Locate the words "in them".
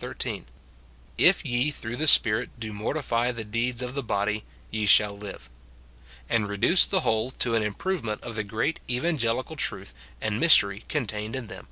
11.34-11.66